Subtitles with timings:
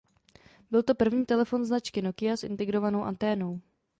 [0.71, 3.61] Byl to první telefon značky Nokia s integrovanou anténou.